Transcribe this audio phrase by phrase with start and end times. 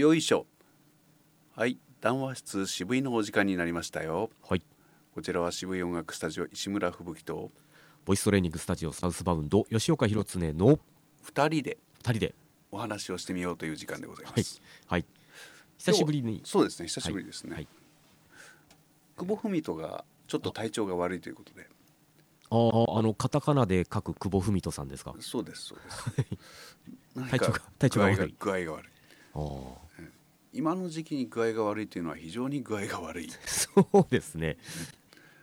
[0.00, 0.46] よいしょ。
[1.54, 4.30] はい談話室渋いのお時間になりましたよ。
[4.48, 4.62] はい。
[5.14, 7.50] こちらは渋い音楽スタジオ石村吹雪と
[8.06, 10.78] ボイストレーニングスタジオサウスバウンド吉岡弘恒の
[11.20, 12.34] 二人で2人で。
[12.72, 14.42] お話をしてみようという時間でございまはい。
[14.42, 15.04] す、はい。
[15.76, 16.40] 久しぶりに。
[16.46, 17.68] そうですね久しぶりですね、はい。
[19.18, 21.68] 久保文人がちょっと体調が悪いということで。
[22.48, 25.14] あああのカタカナで書く久保文人さんですか？
[25.20, 25.78] そうですそう
[26.16, 27.28] です。
[27.30, 28.34] 体調が体調が悪い。
[28.38, 28.90] 具合が悪い。
[29.34, 29.89] ああ
[30.52, 33.28] 今の時期に具合が悪いというのは非常に具合が悪い。
[33.46, 34.56] そうですね。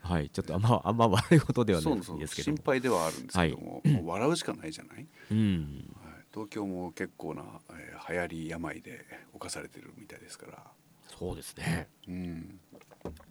[0.01, 0.29] はい。
[0.29, 5.93] ちょっとあんまあんま悪いことではないそうそうですけど心配ではあるんですけども,、もう笑うしかないじゃない、うん。
[6.01, 10.63] はい、東京も結構な、えー流行り病で侵されてるみたいですから、
[11.19, 11.89] そうですね。
[12.07, 12.59] うん、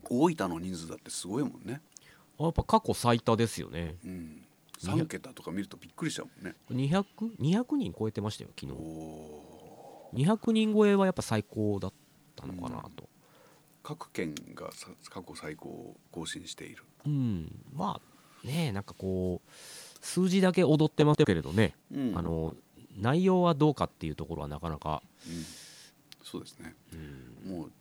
[0.05, 1.81] 大分の人数だってすごいもんね、
[2.39, 3.97] あやっぱ過去最多ですよね。
[4.05, 4.47] うん、
[4.81, 6.55] 3桁とか見るとびっくりしたもんね。
[6.71, 7.05] 200,
[7.41, 8.83] 200人超えてましたよ昨お日。
[8.83, 9.56] お
[10.17, 11.93] 200人超えはやっぱ最高だっ
[12.35, 13.09] たのかなと。
[13.83, 19.51] 各県がさ過去最高を更新している、うん、まあねなんかこう
[20.01, 22.19] 数字だけ踊ってますけれどね、うん。
[22.19, 22.55] あの
[22.99, 25.45] 内容はどうかっていうところはなかなか、うん。
[26.25, 26.75] そうですね。
[26.93, 26.97] う
[27.49, 27.73] ん、もう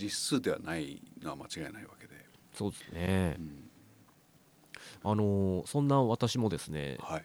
[0.00, 2.14] 実数ではないのは間違いないわけで、
[2.54, 3.36] そうですね。
[3.38, 3.70] う、ん。
[5.04, 7.24] あのそんな私もですねはい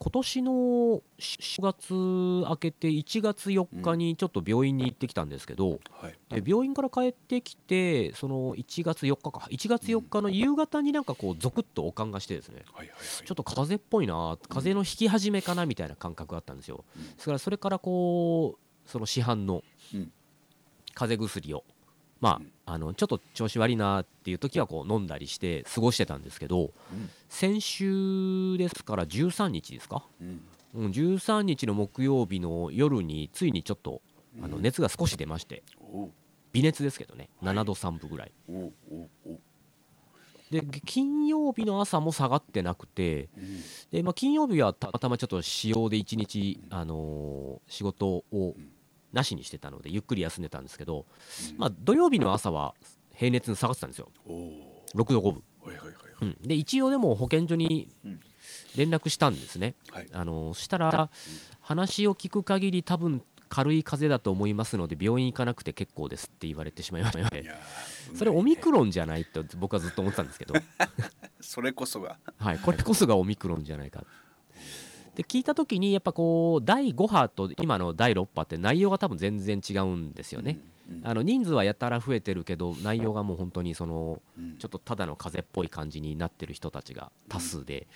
[0.00, 0.50] 今年の
[1.18, 6.40] 4月明けて1月4日にちょっと病院に行ってきたんですけど、はい。
[6.40, 12.62] で病院から帰ってきてその1月4日か1月4日の夕方になんかこうゾクッとおかんがしてですね
[13.24, 16.84] ちょっと風邪っぽいな風邪の引き始めかなみたいな感覚があったんですよ。
[16.96, 17.02] うん。
[17.02, 20.12] ですからそれからこうその市販のうん。
[20.94, 21.62] 風邪薬を
[22.20, 27.10] まうんああのちょっと調子悪いなっていう時はこう飲んだりして過ごしてたんですけどうん。
[27.28, 30.04] 先週ですから13日ですか？
[30.20, 30.40] うん。
[30.74, 34.02] うん、13日の木曜日の夜についにちょっと
[34.42, 35.62] あのうん熱が少し出まして
[36.52, 37.28] 微熱ですけどね。
[37.42, 37.54] はい。
[37.56, 38.32] 7度3分ぐらい。
[40.50, 43.60] で金曜日の朝も下がってなくてうん。
[43.90, 48.70] で、まあ、金曜日はたまたまちょっと使用で1日、あのー仕事をうん
[49.12, 51.06] なしにしてたのでゆっくり休んでたんですけど、
[51.52, 51.58] うん。
[51.58, 52.74] まあ、土曜日の朝は
[53.14, 54.08] 平熱に下がってたんですよ。
[54.26, 54.50] おう
[54.94, 55.42] 6度5分、
[56.22, 58.20] うん、で一応でも保健所にうん。
[58.76, 60.08] 連絡したんですね、はい。
[60.12, 61.10] あのそしたら
[61.60, 70.54] 話を聞く限り多分軽い風邪だと思いますので病院行かなくて結構ですって言われてしまいましたいやーそれオミクロンじゃないと僕はずっと思ってたんですけど、
[71.40, 72.18] それこそが。
[72.38, 74.04] はい、これこそがオミクロンじゃないか
[75.18, 84.56] で聞いた時にやっぱこう第5波と今の第6波って内容が多分全然違うんですよね、うんあの人数はやたら増えてるけど内容がもう本当にそのうん。
[84.56, 87.86] ちょっとただの風邪っぽい感じになってる人たちが多数で、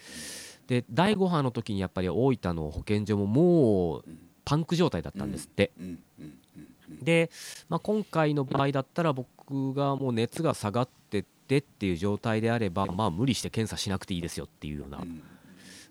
[0.66, 5.72] で第5波の時にやっぱり大分の保健所ももううんパンク状態だったんですって、
[7.00, 7.30] で、
[7.68, 15.22] まあ、今回の場合だったら僕がもう熱が下がってってっていう状態であれば、まあ、無理して検査しなくていいですよっていうような、うん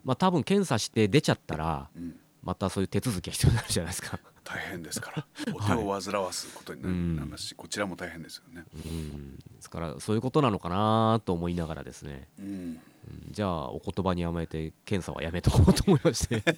[0.04, 2.16] まあ、多分検査して出ちゃったらうん。
[2.44, 4.20] またそういう手続きが必要になるじゃないですか。
[4.44, 5.26] 大変ですから。
[5.54, 8.66] お手を煩わすことになりますしこちらも大変ですよね。
[8.74, 9.36] うん。
[9.38, 12.46] ですからそういうことなのかなと思いながらですね、うん。
[12.46, 12.82] うん。
[13.30, 16.44] じゃあお言葉に甘えて検査はやめとこうと思いまして。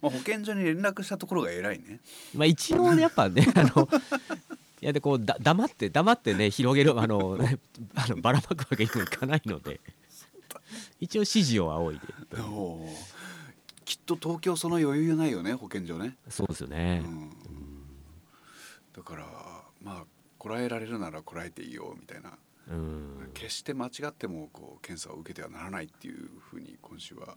[0.00, 2.00] まあ保健所に連絡したところが偉いね。
[2.34, 3.86] まあ一応ねやっぱねあの
[4.80, 7.38] いやでこうだ黙って黙ってね広げるあの
[7.94, 9.80] あのばらまくわけにもいかないので
[11.02, 12.06] 一応指示を仰いで。
[13.84, 16.16] きっと東京その余裕ないよね保健所ね。
[16.28, 17.30] そうですようね、ん。
[18.96, 19.26] だから
[19.82, 20.04] まあ
[20.38, 22.38] こらえられるならこらえていいよみたいな。
[22.70, 23.30] うん。
[23.34, 27.36] 決して間違ってもこう検査を受けてはならないっていうふうに今週は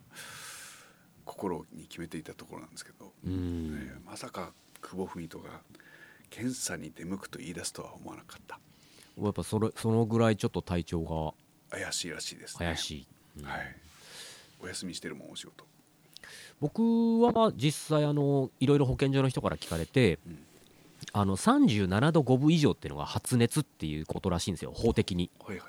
[1.24, 3.76] 心に決めていたところなんですけど、うん。
[3.76, 5.50] えーまさか久保文人が
[6.30, 8.60] 検査に出向くと言い出すとは思わなかった。
[9.20, 11.34] やっぱそれそのぐらいちょっと体調
[11.70, 12.66] が怪しいらしいですね。
[12.66, 13.06] 怪しい、
[13.38, 13.44] うん。
[13.44, 13.76] はい。
[14.60, 15.64] お休みしてるもんお仕事。
[16.60, 20.38] 僕はまあ実際あのいろいろ保健所の人から聞かれて、うん。
[21.12, 25.30] あの37度5分以上っていうのが発熱っていうことらしいんですよ法的に。
[25.44, 25.66] はいは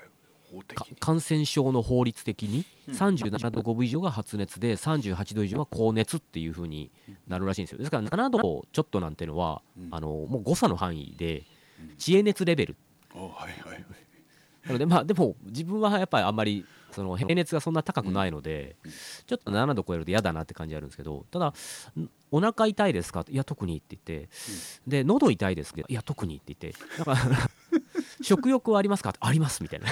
[0.50, 2.94] 法的かに感染症の法律的にうん。
[2.94, 6.90] 37度5分以上が発熱で38度以上は高熱っていうふうに
[7.26, 7.78] なるらしいんですよ。
[7.78, 9.88] ですから7度ちょっとなんていうのは、うん。
[9.90, 11.44] あのもう誤差の範囲で
[11.80, 11.96] うん。
[11.96, 12.76] 知恵熱レベル。
[13.14, 13.84] おはいはいはい。
[14.64, 18.90] なのでまあでも自分はやっぱりあんまりその平熱がそんな高くないので、うん。
[18.90, 21.54] ちょっと7度超えると嫌だなって感じあるんですけどただん
[22.30, 23.24] お腹痛いですか？
[23.28, 24.28] いや特にって言って、
[24.86, 26.78] で喉痛いですけどいや特にって言って。
[26.98, 27.18] だから
[28.20, 29.14] 食欲はありますか？
[29.20, 29.86] ありますみたいな。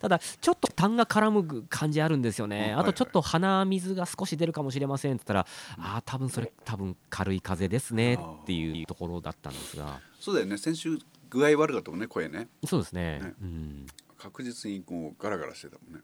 [0.00, 2.60] ただちょっと痰が絡む感じあるんですよね。
[2.60, 5.40] はいあとちょっと鼻水が少し出るかもしれませんって言ったら
[5.78, 10.00] ああ多分それ多分軽い風邪ですねっていうところだったんですが。
[10.20, 10.56] そうだよね。
[10.56, 10.98] 先週
[11.28, 12.48] 具合悪かったもんね声ね。
[12.66, 13.20] そうですね。
[13.20, 13.34] ね。
[13.42, 13.86] うん。
[14.16, 16.00] 確実にこうガラガラしてたもんね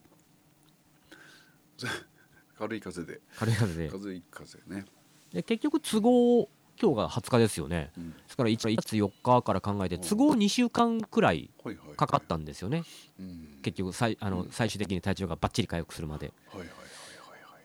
[2.59, 3.21] 軽い風で。
[3.37, 3.91] 軽い風邪で。
[3.91, 4.85] 風い風ね、
[5.33, 6.49] で結局都合
[6.81, 7.93] 今日が20日ですよね。
[7.97, 11.51] うん、ですから1月4日から考えて都合2週間くらい
[11.97, 12.85] かかったんですよね。
[13.19, 13.61] うん。
[13.63, 16.33] 結局最あの最終的に体調がばっちり回復するまで。
[16.49, 17.59] はいはいはいはいは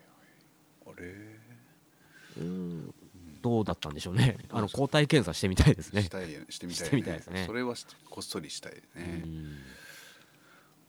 [0.94, 1.40] いあれ？
[2.38, 2.94] うん。
[3.42, 4.36] どうだったんでしょうね。
[4.50, 6.02] あの抗体検査してみたいですね。
[6.02, 7.44] したいしてみたい、ね、たいですね。
[7.46, 9.44] それはしこっそりしたいね、うん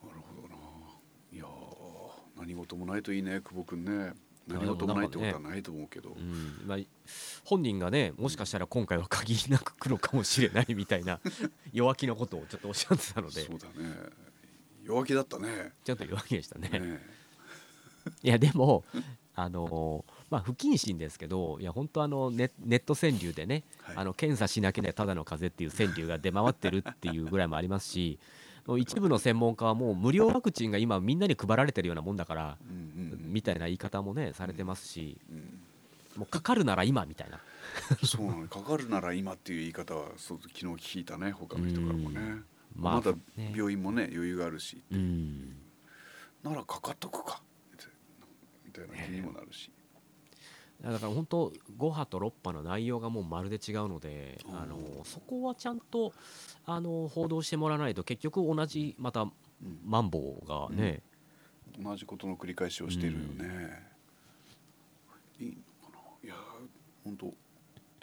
[0.03, 0.57] なるほどな
[1.31, 4.13] いやー何事もないといいね久保君ね。
[4.47, 6.77] 何事もないってことはないと思うけど、うんまあ、
[7.45, 11.19] 本人がねもしかしたら今回は限りなく来るかもしれないみたいな
[11.71, 13.45] 弱気なことをちょっとおっしゃってたので。
[13.45, 13.95] そうだね。
[14.83, 15.73] 弱気だったね。
[15.83, 16.69] ちょっと弱気でしたね。
[16.69, 16.99] ね
[18.23, 18.83] いやでも
[19.35, 23.95] あのまあ不謹慎ですけどいや本当あのネネット川柳でね、はい。
[23.97, 28.19] あの検査しなければただの風邪っていう川柳が出回ってるっていうぐらいもありますし
[28.79, 35.59] 一部の専門家はもう無料ワクチンが今みんなに配られてるようなもんだから、みたいな言い方もねされてますし、うん
[36.15, 37.39] もうかかるなら今みたいな。
[38.05, 38.47] そうなの。
[38.47, 42.19] かかるなら今っていう言い方はそう昨日聞いたね他の人からもね。
[42.19, 42.45] うん。
[42.75, 43.53] まあまだね。
[43.55, 45.55] 病院もね余裕があるしうん。
[46.43, 47.41] ならかかっとくか
[48.65, 49.71] みたいな気にもなるし、
[50.83, 54.57] だから本当5波と6波の内容がもうまるで違うので、うん。
[54.57, 56.13] あのそこはちゃんと
[56.65, 59.31] あの報道してもらわないと結局同じまたうん。
[59.85, 61.03] マンボウがね、
[61.79, 63.79] 同じことの繰り返しをしてるよね、
[65.39, 65.99] いいのかな。
[66.23, 66.35] いや
[67.03, 67.33] 本当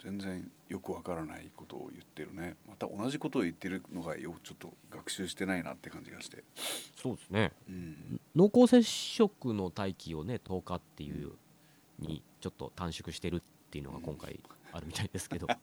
[0.01, 2.55] 全然よくわからないことを言ってるね。
[2.67, 6.45] また同じことを言ってるのがよちょっと学習してないなって感じがして、
[6.95, 7.51] そうですね。
[7.67, 11.33] うん、濃厚接触の待機をね10日っていう
[11.99, 14.39] にちょっと短縮してるっていうのが今回
[14.71, 15.47] あるみたいですけど。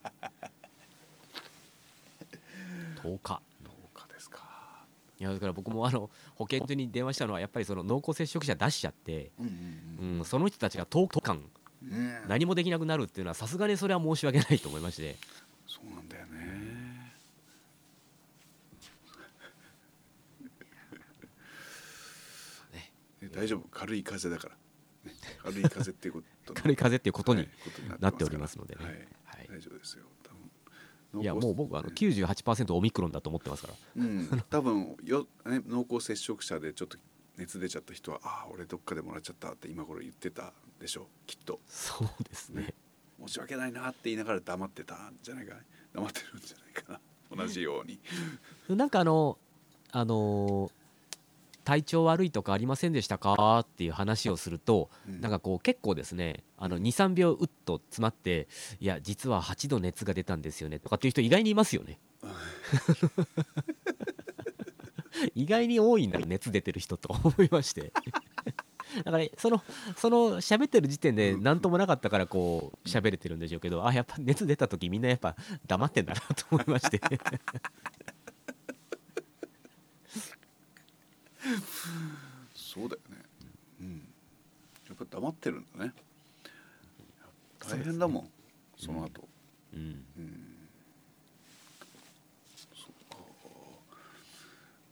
[3.03, 4.85] 10日どうかですか。
[5.19, 11.43] いやだから僕もあの保健所に電話したのはやっぱりその濃厚接触者出しちゃって、うんうんうん、その人たちが10日間
[12.27, 15.17] 何もできなくなるっていうのはさすがにそれは申し訳ないと思いまして。
[15.67, 17.12] そうなんだよね。
[22.73, 22.93] ね。
[23.21, 23.69] ね大丈夫？
[23.71, 24.61] 軽い風だから、ね、
[25.46, 27.48] 軽い風っていうこと軽い風っていうことに
[28.00, 28.84] なっておりますのでね。
[28.84, 28.94] はい。
[28.94, 28.98] は
[29.44, 29.48] い。
[29.48, 30.04] 大丈夫ですよ。
[31.22, 33.75] いやもう僕はあの98%オミクロンだと思ってますから。
[33.96, 36.98] うん、多分よ、ね、濃厚接触者でちょっと
[37.37, 41.02] 熱出ちゃった人はああ俺どっかでもらっちゃったって今頃言ってたでしょ。
[41.02, 41.60] うきっと。
[41.69, 42.75] そうですね。
[43.26, 45.60] 申し訳ないなって言いながら黙ってたんじゃないかな
[45.94, 47.00] 黙ってるんじゃないかな。
[47.44, 47.99] 同じように。
[48.69, 49.38] なんかあの
[49.92, 50.70] あの
[51.66, 53.58] 体調悪いとかありませんでしたか？
[53.58, 55.20] っていう話をすると、うん。
[55.20, 58.46] なんかこう結構ですねあの23秒うっと詰まって
[58.78, 61.98] いや実は8度熱が出たんですよねとかっていう人意外にいますよね。
[65.34, 67.92] 意外に多いんだ熱出てる人と 思いまして。
[69.04, 69.62] だからその
[69.96, 75.36] その喋ってる時点で何ともなかったからこう喋れてるんでしょうけどあやっぱ熱出た時みんなやっぱ
[75.66, 77.00] 黙ってんだなと思いまして
[82.76, 83.25] そうだよね。
[83.81, 84.08] うん。
[84.88, 85.94] やっぱ黙ってるんだね。
[87.58, 88.30] 大変だもん
[88.76, 89.26] そ,、の後。
[89.73, 89.80] うん。
[89.80, 90.68] うん。
[92.75, 93.16] そうか。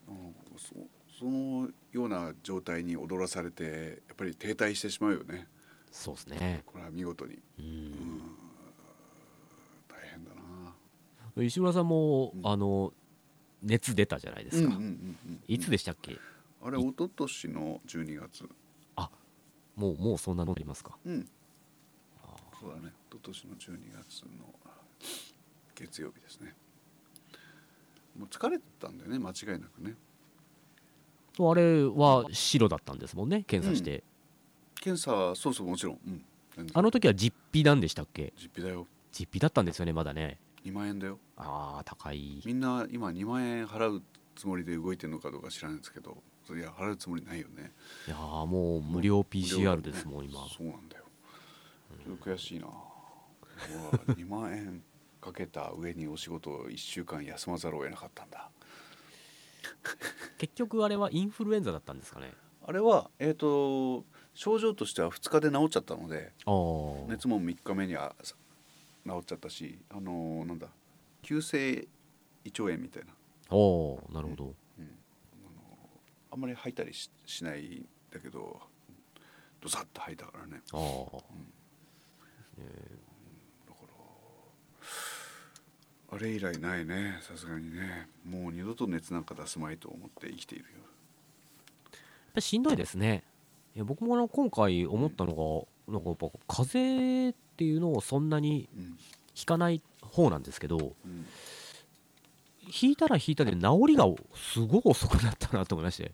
[0.08, 0.74] うんそ
[1.18, 5.46] そのような状態に踊らされてやっぱり停滞してしまうよね。
[5.92, 6.62] そうですね。
[6.66, 7.38] これは見事に。
[7.58, 8.20] うん。
[9.88, 10.30] 大変だ
[11.36, 11.42] な。
[11.44, 12.46] 石村さんも、うん。
[12.46, 12.92] あの
[13.62, 15.40] 熱出たじゃないですか、うんうんうんうん。
[15.46, 16.18] いつでしたっけ？
[16.64, 18.48] あれ一昨年の12月。
[19.76, 20.96] もうもうそんなのありますか？
[21.04, 21.28] うん。
[22.60, 22.92] そうだね。
[23.10, 24.30] 一昨年の12月の
[25.74, 26.54] 月曜日ですね。
[28.16, 29.96] もう疲れてたんだよね間違いなくね。
[31.36, 34.04] あれは白だったんですもんね検査して、
[34.80, 35.98] 検査そうそうもちろん、
[36.56, 38.32] うん、あの時は実費なんでしたっけ？
[38.36, 38.86] 実費だよ。
[39.10, 40.38] 実費だったんですよねまだね。
[40.64, 41.18] 2万円だよ。
[41.36, 42.40] ああ高い。
[42.46, 44.02] みんな今2万円払う
[44.34, 47.72] つもりで動いてるのかどうか知らないんですけどいや払うつもりないよね。
[48.06, 50.46] いやーもう無料 PCR ですもん今。
[50.48, 51.04] そうなんだよ。
[52.04, 52.66] ちょっと悔しいな。
[54.14, 54.82] 2万円
[55.20, 58.50] かけた上にお仕事を1週間休まざるを得なかったんだ。
[60.38, 62.32] 結局あれはインフルエンザだったんですかね？
[62.66, 66.32] あれはえっ、と症状としては2日で治っちゃったので
[67.08, 68.14] 熱も3日目には
[69.06, 70.68] 治っちゃったしあのーなんだ
[71.22, 71.86] 急性
[72.44, 73.12] 胃腸炎みたいな
[73.50, 74.54] おおなるほど、
[76.32, 78.60] あんまり吐いたりししないんだけど
[79.60, 80.62] ドサッと吐いたからね。
[80.72, 81.18] ああ
[86.12, 88.08] あれ以来ないねさすがにね。
[88.24, 90.70] もう二度と熱なんか出すまいと思って生きているよ。
[90.70, 90.82] やっ
[91.92, 92.00] ぱ
[92.36, 93.24] りしんどいですね。
[93.74, 98.98] いや僕も今回思ったのが、なんかやっぱ風邪っていうのをそんなにうん。
[99.34, 101.26] ひかない方なんですけどうん
[102.82, 106.12] 引いたら引いたで治りがすごい遅くなったなと思いまして。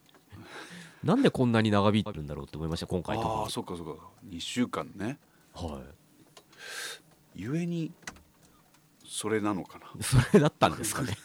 [1.03, 5.19] なんでこんなに長引いてるんだろうって思いました今回ああ特そっかそっか2週間ね。
[5.57, 5.81] には
[7.35, 7.91] ゆえに
[9.07, 9.87] それなのかな。
[9.99, 11.17] いそれだったんですかね。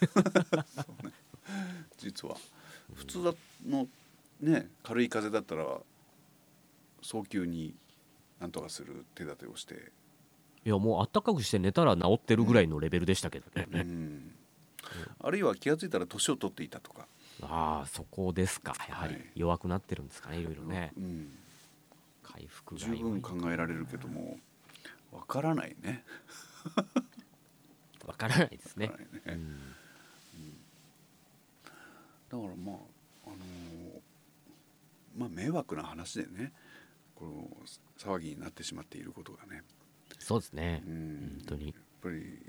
[1.97, 2.35] 実は
[2.93, 3.33] 普通だ
[3.67, 3.87] の
[4.41, 5.81] ね軽い風邪だったら
[7.01, 7.75] 早急に
[8.39, 9.91] なんとかする手立てをして、
[10.65, 14.35] いやもうあったかくして寝たら治ってるぐらいのレベルでしたけどね、うん、
[15.19, 17.07] あるいは気が付いたら年を取っていたとか、
[17.41, 18.73] ああそこですか。
[18.87, 19.31] やはりはい。
[19.35, 20.93] 弱くなってるんですかねいろいろね。
[20.97, 21.37] うん、
[22.23, 24.37] 回復が十分考えられるけども
[25.11, 26.03] わからないね。
[28.05, 28.87] わからないですね。
[28.87, 29.21] わからないね。
[29.27, 29.59] うん。
[32.29, 32.75] だからまあ
[33.27, 34.01] あのー
[35.17, 36.51] まあ迷惑な話でね
[37.15, 37.47] この
[37.97, 39.63] 騒ぎになってしまっていることがね、
[40.19, 40.83] そうですね。
[40.85, 41.67] うん、本当に。
[41.67, 42.39] やっぱり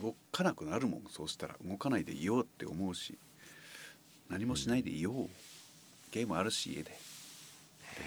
[0.00, 1.04] 動かなくなるもん。
[1.10, 1.56] そうしたら。
[1.64, 3.18] 動かないでいようって思うし。
[4.28, 5.28] 何もしないでいよう、
[6.10, 6.90] ゲームあるし家で。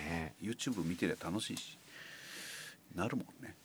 [0.10, 0.34] ね。
[0.42, 1.78] YouTube 見てりゃ楽しいし。
[2.96, 3.56] なるもんね。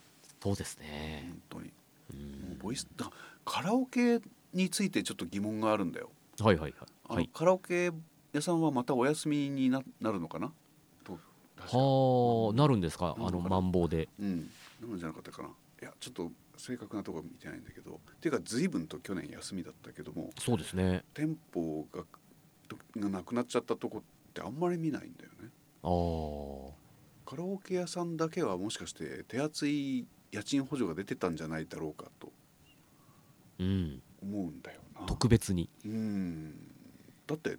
[0.43, 1.25] そうですね。
[1.51, 1.71] 本当に。
[2.11, 2.21] うも
[2.53, 3.11] うんボイスだ
[3.45, 4.21] カラオケ
[4.53, 6.11] についてちょっと疑問があるんだよ。
[6.41, 6.89] はいはいはい。
[7.09, 7.31] あの、はい。
[7.33, 7.91] カラオケ
[8.33, 10.53] 屋さんはまたお休みにななるのかな？
[11.65, 13.15] はあなるんですか？
[13.19, 14.09] あのマンボウで。
[14.19, 14.51] うん。
[14.81, 15.49] なるんじゃなかったかな？
[15.83, 21.05] いやちょっと正確なところ見てないんだけどっていうか随分と去年休みだったけどもそうですね。
[21.13, 22.05] 店舗が
[22.97, 25.51] がなくなっちゃったとこってあんまり見ないんだよね。
[25.83, 32.33] ああカラオケ屋さんだけはもしかして手厚い家賃補助が出てたんじゃないだろうかと
[33.59, 34.03] うん。
[34.23, 35.07] 思うんだよな。
[35.07, 35.69] 特別に。
[35.85, 36.55] うん。
[37.27, 37.59] だって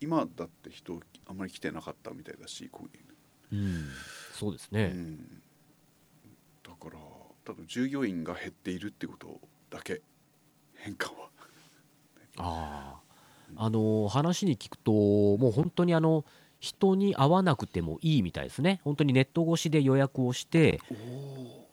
[0.00, 3.88] 今だって人あんまり来てなかったみたいだしこういううん。
[4.34, 5.16] そうですうねん、
[6.62, 6.98] だから
[7.46, 10.02] 多分従業員が減っているってことだけ。
[10.74, 11.30] 変化は。
[12.38, 13.00] あ
[13.56, 16.24] ああの話に聞くともう本当にあの
[16.58, 18.80] 人に会わなくてもいいみたいですね。
[18.82, 20.80] 本当にネット越しで予約をして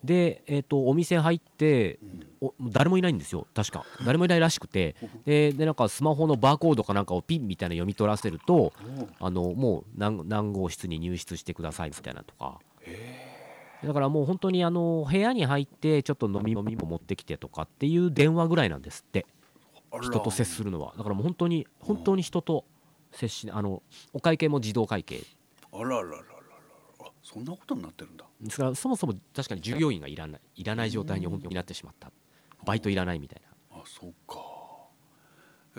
[0.04, 3.48] で、えー、とお店入ってうん、お誰もいないんですよ。
[3.52, 3.84] 確か。
[4.06, 4.94] 誰もいないらしくて。
[5.26, 8.72] ででなんかスマホのバーコードかなんかをピンみたいな読み取らせると
[9.18, 12.60] あのもう何何号室に入室してくださいみたいなとか
[13.86, 19.26] だからもう本当にあの部屋に入ってちょっと飲み飲みも持ってきてとかっていう電話ぐらいなんですって。
[20.02, 20.94] 人と接するのは。
[20.96, 22.64] だからもう本当に本当に人と
[23.12, 25.22] 接しあのお会計も自動会計。
[25.72, 26.24] あららららら
[27.22, 28.24] そんなことになってるんだ。
[28.40, 32.10] ですからそもそも確かに従業員がいらないいらない状態に本当になってしまった。
[32.64, 33.78] バイトいらないみたいな。
[33.78, 34.38] あそうか。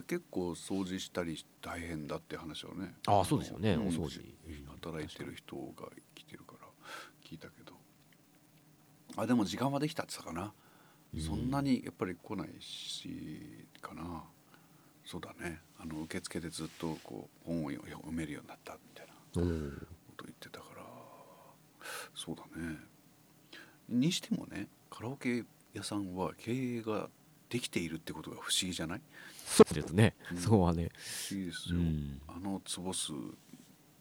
[0.08, 2.96] 結構掃除したり大変だって話はね。
[3.08, 3.76] ああそうですよね。
[3.76, 3.82] ん。
[3.82, 4.22] お掃除。
[4.86, 6.68] 働いてる人が来てるから
[7.28, 7.65] 聞いたけど
[9.18, 10.54] あでも時間はできたって言ってたかな、
[11.22, 14.24] そんなにやっぱり来ないしかな。
[15.06, 15.62] そうだね。
[15.80, 19.40] あの受付でずっとこう本を読めるようになったみたいなこ
[20.18, 20.84] と言ってたから。
[22.16, 22.78] そうだね。
[23.88, 25.44] にしてもねカラオケ
[25.74, 27.10] 屋さんは経営が
[27.50, 29.02] できているってことが不思議じゃない？
[29.46, 30.38] そうですね、うん。
[30.38, 30.90] そこはね。
[30.96, 32.22] 不思議ですよ、うん。
[32.28, 33.14] あの坪数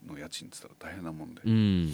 [0.06, 1.92] の家賃っつったら大変なもんで、うん。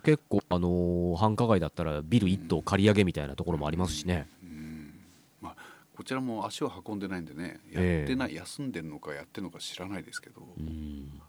[0.00, 4.28] 結構あのー繁華街だったらビル1棟借り上げみたいなところもありますしね。
[4.42, 4.94] うん。
[5.40, 5.56] まあ
[5.96, 8.00] こちらも足を運んでないんでねやえ。
[8.00, 11.20] えってない、休んでるのかやってるのか知らないですけど、うん。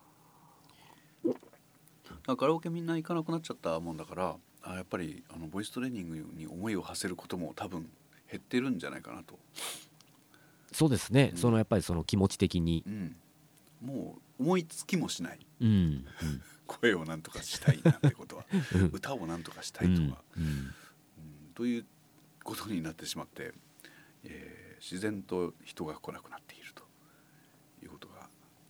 [2.35, 7.89] カラオケみんな行かなくなっちゃったもんだからあやっぱりあのボイストレーニングに思いを馳せることも多分
[8.29, 9.39] 減ってるんじゃないかなと、
[10.73, 11.37] そうですね、うん。
[11.37, 12.83] そのやっぱりその気持ち的に。
[12.85, 13.15] うん、
[13.81, 15.39] もう思いつきもしない。
[15.61, 16.05] うんうん。
[16.65, 18.45] 声をなんとかしたいなんてことは。
[18.75, 18.85] うん。
[18.93, 20.49] 歌をなんとかしたいとか、うんうん。
[20.49, 20.73] うん
[21.55, 21.85] という
[22.43, 23.53] ことになってしまって、
[24.23, 26.83] えー自然と人が来なくなっていると
[27.83, 28.29] いうことが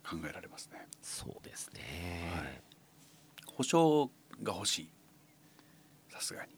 [0.09, 0.87] 考えられますね。
[1.01, 2.61] そうですね、はい。
[3.45, 4.09] 保証
[4.41, 4.89] が欲しい。
[6.09, 6.55] さすがに。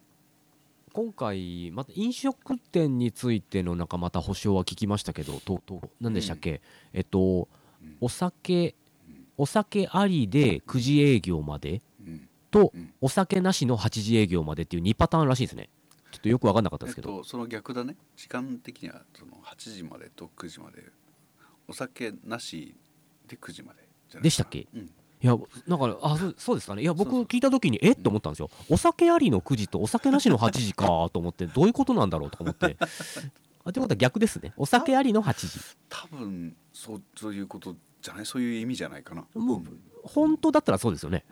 [0.93, 6.61] 今回また飲食店についてのなんかまた保証は聞きましたけどとと何でしたっけ、
[6.93, 7.58] えっとうん
[8.01, 8.75] お酒
[9.07, 9.25] うん。
[9.37, 12.29] お酒ありで9時営業までうん。
[12.51, 12.93] とうん。
[13.01, 15.69] お酒なしの8時営業までっていう2パターンらしいですね。
[16.11, 17.95] ちょっとよく分かんなかったえっですけど、と、その逆だね。
[18.15, 20.83] 時間的にはその8時までと9時まで。
[21.67, 22.75] お酒なし
[23.27, 24.67] で9時までじゃないでしたっけ？
[24.73, 24.81] うん。
[24.81, 26.81] いやなんかあそうそうですかね。
[26.81, 27.95] いや僕聞いた時にえっ？
[27.95, 28.49] と思ったんですよ。
[28.69, 32.75] お酒ありの9時とお酒なしの8時かと思ってどういうことなんだろうと思って
[33.69, 34.53] あということは逆ですね。
[34.57, 35.59] お酒ありの8時。
[35.89, 38.25] 多分そうそういうことじゃない？
[38.25, 39.25] そういう意味じゃないかな。
[39.33, 39.63] もう
[40.03, 41.23] 本当だったらそうですよね。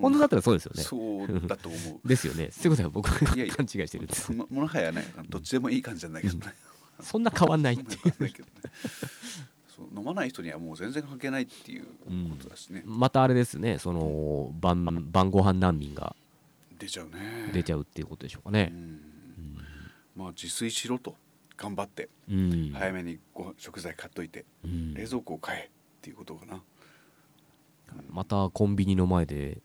[0.00, 0.82] 本当だったらそうですよね。
[0.82, 2.06] そうだと思う。
[2.08, 2.50] ですよね。
[2.50, 3.54] そういうことは僕がいやいや。
[3.54, 4.32] 勘違いしてるんです。
[4.32, 6.54] ももはやねどっちでもいい感じなんだけどね。
[7.00, 7.98] そんな変わんないってい
[8.32, 8.34] う。
[9.96, 11.90] 飲まない人にはもう全然関係ないっていうこ
[12.42, 13.78] とだしね、またあれですね。
[13.78, 16.16] その晩晩ご飯難民が
[16.80, 17.50] 出ちゃうね。
[17.52, 19.00] 出ちゃうっていうことでしょうかうねん。
[20.16, 21.14] まあ自炊しろと
[21.58, 24.94] 頑張ってうん、早めにご食材買っといてうん。
[24.94, 26.62] 冷蔵庫を買えっていうことかな。
[28.10, 29.58] またコンビニの前で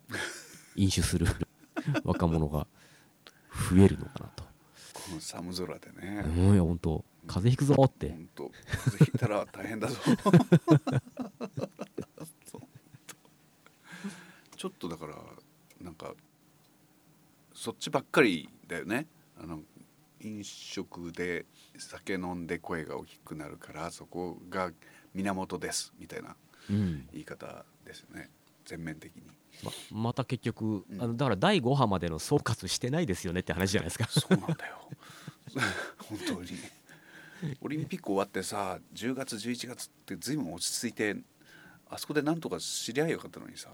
[0.76, 1.28] 飲酒する
[2.04, 2.68] 若者が
[3.70, 4.44] 増えるのかなと。
[4.94, 6.24] この寒空でね。
[6.26, 8.10] うん、いや本当風邪ひくぞって。
[8.10, 9.98] 本当風邪ひいたら大変だぞ。
[14.58, 15.18] ちょっとだから
[15.82, 16.16] なんか
[17.54, 19.08] そっちばっかりだよね。
[19.38, 19.62] あの
[20.24, 21.46] 飲食で
[21.78, 24.72] 酒飲んで声が大きくなるからそこが
[25.14, 26.36] 源ですみたいな
[26.70, 28.30] うん、言い方ですよね。
[28.66, 29.24] 全面的に。
[29.64, 31.02] ままた結局、うん。
[31.02, 34.08] あのだから第5波までの総括してないですよねって話じゃないですか。
[34.08, 34.90] そうなんだよ。
[35.98, 36.50] 本当に。
[37.60, 41.18] オリンピック終わってさ10月11月って随分落ち着いて
[41.90, 43.70] あそこでなんとか知りゃよかったのにさ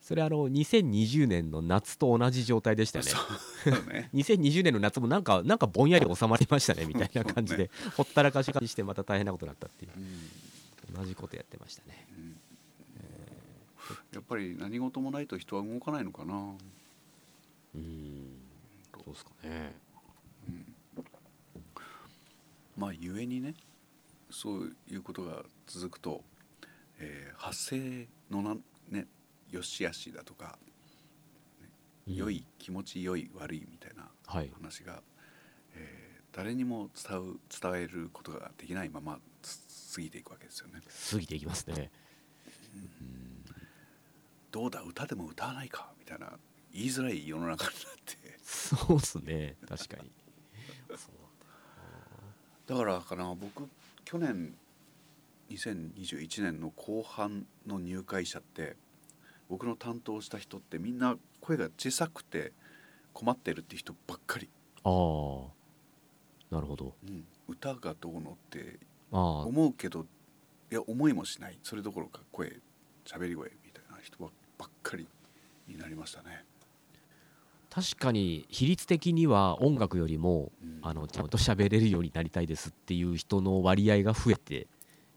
[0.00, 3.10] それあの2020年の夏と同じ状態でしたよね。
[3.10, 4.10] そうね。
[4.14, 10.94] 2020年の夏もなんかなんかぼんやり収まりましたねみたいな感じで、ほったらかしにしてまた大変なことになったっていううん。
[10.94, 12.06] 同じことやってましたね。
[14.12, 16.34] やっぱり何事もないと人は動かないのかな。
[17.74, 18.38] うん、
[18.94, 19.74] そうですかね。
[22.76, 23.54] まあ故にね
[24.30, 26.22] そういうことが続くと、
[26.98, 28.56] えー発生のな
[28.90, 29.06] ね
[29.50, 30.58] よしあしだとか、
[32.06, 34.50] うん良い気持ち良い悪いみたいなはい。
[34.54, 35.02] 話が、
[35.74, 40.80] えー誰にも伝う伝えることができないままつ過ぎていくわけですよね。
[41.10, 41.90] 過ぎていきますね。
[44.52, 44.80] どうだ？
[44.82, 45.92] 歌でも歌わないか？
[45.98, 46.32] みたいな
[46.72, 50.10] 言いづらい世の中になってそうっすね確かに。
[52.66, 53.68] だからかな僕
[54.04, 54.54] 去年
[55.50, 58.76] 2021年の後半の入会者って
[59.48, 62.52] 僕の担当した人ってみんな声が小さくて
[63.12, 64.48] 困ってるって人ばっかり、
[64.84, 66.54] ああ。
[66.54, 66.94] なるほど。
[67.06, 68.78] うん、歌がどうのって
[69.12, 70.06] 思うけど
[70.70, 71.58] いや思いもしない。
[71.62, 72.60] それどころか声
[73.04, 75.06] 喋り声みたいな人ばばっかり
[75.66, 76.44] になりましたね。
[77.70, 80.78] 確かに比率的には音楽よりもうん。
[80.82, 84.68] あのちゃんと喋れるようになりたいですっていう人の割合が増えて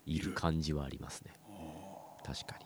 [0.06, 1.34] いいるる感じはありますね。
[1.48, 2.24] あ。
[2.24, 2.66] 確かに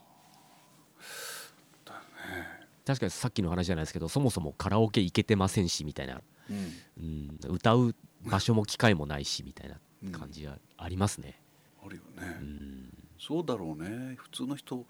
[2.86, 7.40] 確かにさっきの話じゃないですけどそもそもカラオケ行けてませんしみたいな、うん。
[7.48, 9.80] うん、歌う場所も機会もないしみたいな
[10.18, 11.42] 感じはありますね、
[11.84, 14.16] あるよね、うん、そうだろうね。
[14.18, 14.86] 普通の人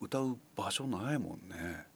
[0.00, 1.86] 歌う場所ないもんね。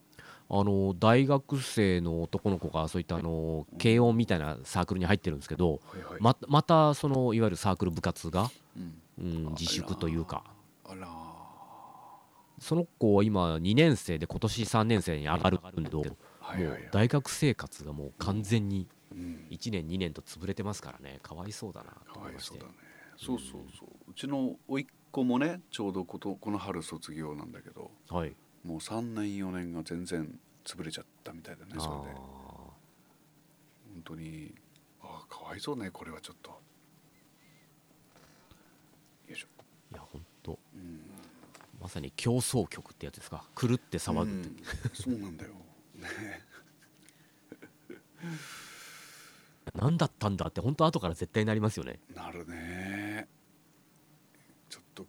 [0.51, 10.45] あの大学生の男の子がそういったあの軽音みたいなサークルに入ってるんですけどはいはい、ままたそのいわゆるサークル部活が、うん、うん、自粛というか。
[10.85, 11.09] あら
[12.63, 16.03] その子は今2年生で今年3年生に上がるんだけど、
[16.93, 21.21] 大学生活がもう完全にうん、1年2年と潰れてますからね。
[21.23, 22.59] かわいそうだなとか思いまして。
[22.59, 22.79] わいそうだね。
[23.17, 23.89] そうそうそう。
[24.11, 28.35] うちの甥っ子もねちょうどことこの春卒業なんだけどはい。
[28.65, 31.85] もう3年4年が全然潰れちゃったみたいだねそれで。
[31.85, 32.23] あ
[33.95, 34.55] 本当に
[35.03, 36.51] ああかわいそうねこれはちょっと。
[36.51, 36.57] よ
[39.31, 39.47] いしょ。
[39.93, 41.12] ーいや本当うん
[41.83, 43.45] まさに競争曲ってやつですか？
[43.61, 44.57] 狂って騒ぐって、うん。
[44.95, 45.51] そうなんだよ。
[45.97, 46.09] ね
[49.75, 51.99] 何だったんだって本当後から絶対なりますよね。
[52.15, 53.27] なるね。
[54.69, 55.07] ちょっと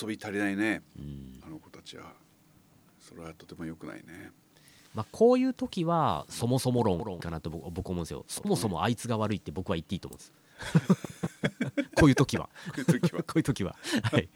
[0.00, 0.82] 遊び足りないね。
[0.98, 1.40] うん。
[1.44, 2.12] あの子たちは。
[3.00, 4.30] それはとても良くないね。
[4.94, 8.24] まあ、こういう時はそもそも論かなと僕僕思うんですよ。
[8.28, 10.32] そもそもあいつが悪いって僕は言っていいと思うんです。
[11.98, 12.48] こういう時は。
[12.66, 13.22] こういう時は。
[13.24, 13.76] こういう時は。
[14.04, 14.28] はい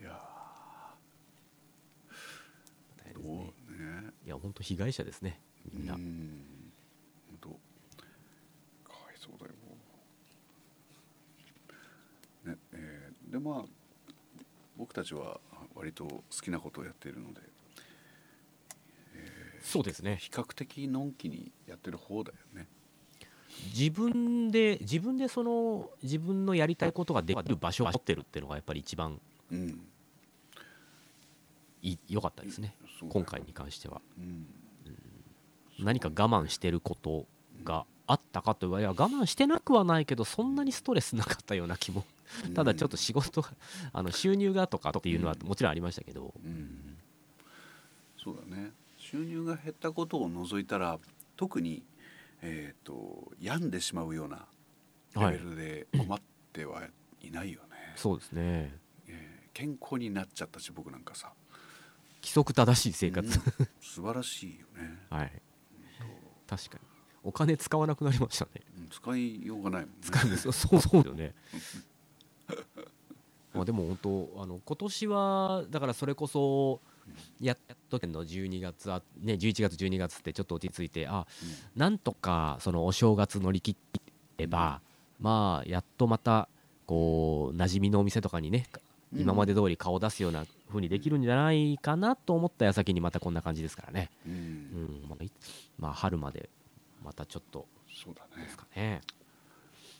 [0.00, 0.18] いや
[3.14, 3.52] どうね。
[4.02, 5.40] ねいや本当被害者ですね
[5.72, 6.42] みんな、うん。
[7.28, 7.48] 本当
[8.92, 9.52] かわいそうだよ
[12.54, 13.64] ねえーでまあ
[14.76, 15.40] 僕たちは
[15.74, 17.51] 割と好きなことをやっているので、えー
[19.62, 20.18] そうですね。
[20.20, 22.66] 比較的のんきにやってる方だよね。
[23.74, 29.20] 自分で自分でその自分のやりたいことができる場所を持ってるっていうのがやっぱり一番
[29.50, 29.80] うん。
[32.20, 32.74] かったですね。
[33.08, 34.00] 今回に関しては。
[34.18, 34.46] うん。
[35.78, 37.26] 何か我慢してること
[37.64, 42.04] があったかといえばいや我慢してなくはないけどそんなにストレスなかったような気も。
[42.54, 43.50] ただちょっと仕事が
[43.92, 46.32] あの収入がとかっていうのはもちろんありましたけど。
[46.44, 46.96] うん。
[48.22, 48.70] そうだね
[49.12, 50.98] 収入が減ったことを除いたら
[51.36, 51.82] 特に
[52.40, 54.46] えっ、と病んでしまうような
[55.14, 56.18] レベルで困っ
[56.52, 56.82] ては
[57.20, 58.42] いないよね、そうですね。
[59.06, 61.30] えー健康になっちゃったし僕なんかさ。
[62.22, 63.68] 規則正しい生活、うん。
[63.82, 65.42] 素晴らしいよね、はい。
[66.48, 66.80] 確かに。
[67.22, 68.50] お金使わなくなりましたね。
[68.78, 69.96] うん使いようがないもんね。
[70.00, 70.52] 使うんですよ。
[70.56, 71.34] そうそうだよね。
[73.52, 76.80] まあでも本当あの今年はだからそれこそ
[77.40, 81.26] やった時の？12月あね11月12月ってちょっと落ち着いてあ
[81.76, 83.76] なんとかそのお正月乗り切
[84.38, 84.80] れば
[85.20, 86.48] まあやっとまた
[86.86, 88.66] こう馴染みのお店とかにね
[89.12, 89.20] うん。
[89.20, 95.30] 今まで通り顔出すような風にできるんじゃないかなと思った矢先にまたこんな感じですからね、うん、うんまあい
[95.78, 96.48] まあ、春まで
[97.04, 97.66] またちょっと
[98.04, 98.44] そうだね。
[98.44, 99.00] ですかね。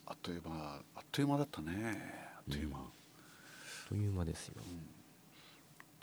[0.07, 2.33] あっという間あっという間だったね。
[2.37, 2.85] あっという間、うん。
[3.88, 4.55] という間ですよ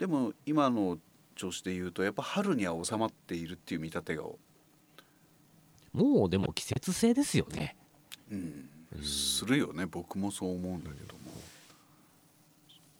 [0.00, 0.98] でも今の
[1.36, 4.24] 調子で言うとやっぱ春には収まっているっていう見立てが、
[5.92, 7.76] もうでも季節性ですよね。
[8.30, 8.38] うん。
[8.38, 9.86] うんするよね。
[9.86, 11.20] 僕もそう思うんだけども、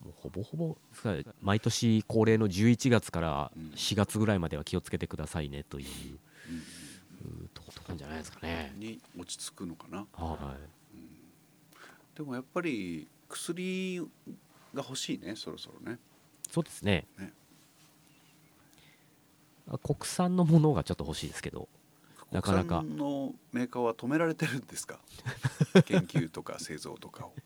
[0.05, 0.77] もうほぼほぼ
[1.43, 5.87] 毎年恒例の11月からうん4月ぐらいまでは気をつけてくださいねという。
[7.25, 7.45] うん。
[7.45, 8.73] うとことなんじゃないですかね。
[8.77, 10.07] に落ち着くのかな。
[10.13, 10.57] は
[12.15, 14.01] でもやっぱり薬
[14.75, 15.93] が欲しいねそろそろね。
[15.93, 16.10] い、
[16.51, 17.07] そうですね。
[17.19, 17.33] ね。
[19.71, 21.69] あ国産のものがちょっと欲しいですけど。
[22.33, 22.81] なかなか。
[22.81, 24.99] 国産のメーカーは止められてるんですか？
[25.87, 27.33] 研究とか製造とかを。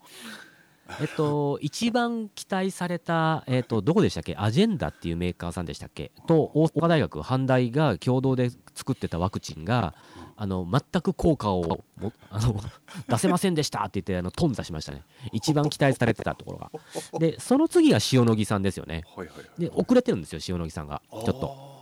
[1.00, 4.36] えっと一番期待された、えっと、どこでしたっけ？
[4.36, 6.12] アジェンダっていうメーカーさんでしたっけ？
[6.26, 9.94] と大阪大学阪大が共同で作ってたワクチンが
[10.36, 12.60] あの全く効果をもあの
[13.08, 15.02] 出せませんでしたって言ってあの頓挫しましたね。
[15.32, 16.70] 一番期待されてたところが。
[17.18, 19.04] でその次が塩野義さんですよね。
[19.16, 21.02] はいはいはいで遅れてるんですよ塩野義さんが。
[21.10, 21.74] ちょっと。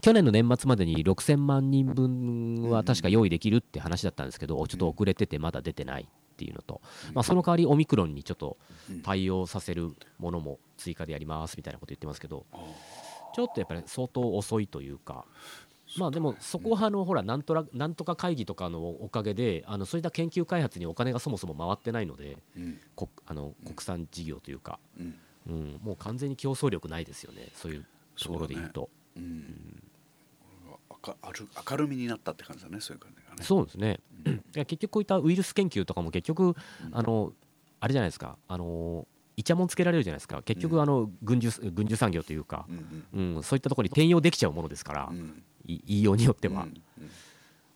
[0.00, 6.80] 去年の年末までに6000万人分は確か用意できるって話だったんですけどちょっと遅れててまだ出てないっていうのと、
[7.12, 8.56] まあ、その代わりオミクロンにちょっと
[8.88, 9.02] うん。
[9.02, 12.56] 対応させるものも追加でやりますみたいなこと言ってますけどあ
[13.34, 15.24] ちょっとやっぱり相当遅いというか
[15.98, 22.80] まあでもそこはあのほらなんとらなんとか会議とかのおかげであのそういった研究開発にお金がそもそも回ってないのでーうん。
[22.94, 25.14] こあの国産事業というか、うん。
[25.48, 27.48] うん、もう完全に競争力ないですよね。
[27.54, 27.86] そういう
[28.22, 28.88] ところで言うと。
[29.16, 29.82] うん。
[31.02, 33.42] 明る明るみになったって感じだねそういう感じがね。
[33.42, 34.00] そうですね。
[34.26, 34.34] うん。
[34.34, 36.54] いや結局こういったウイルス研究とかも結局うん。
[36.92, 37.32] あの
[37.80, 38.36] あれじゃないですか。
[38.46, 40.42] あのイチャモンつけられるじゃないですか。
[40.42, 42.66] 結うん局あの軍需軍需産業というか、
[43.14, 45.12] うんうん、そういったところに転用できちゃうものですから、
[45.64, 46.66] 言いようによっては、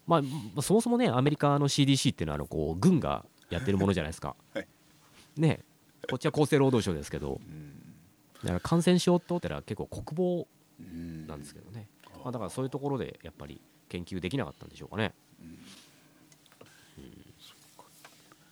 [0.06, 4.68] まあ、まあそもそもねアメリカの CDC っていうのはあのこう軍がやってるものじゃないですか、 はい。
[5.36, 5.60] ね。
[6.08, 7.40] こっちは厚生労働省ですけど。
[7.46, 7.74] うん。
[8.42, 11.88] だから感染症ってのは結構国防うんなんですけどね、
[12.22, 15.46] まあ、だからそういうところでやっぱり研究できなかったんでしょうかね、うん。
[15.46, 15.58] うん。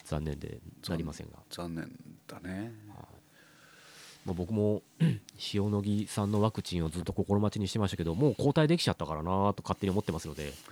[0.04, 1.38] 残念でなりませんが。
[1.50, 1.92] 残念
[2.26, 2.72] だね
[4.24, 4.82] まあ、僕も
[5.52, 10.52] 塩野義さんのワクチンをずっと心待ちにしてましたけどもう交代できちゃったからなと勝手に思ってますので、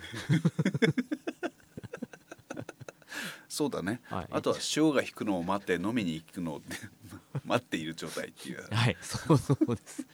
[3.50, 4.00] そうだね。
[4.04, 6.62] はい、あとは潮が引くのを待って飲みに行くのを
[7.44, 8.64] 待っている状態っていう。
[8.70, 8.96] はい。
[9.02, 10.06] そうそうです。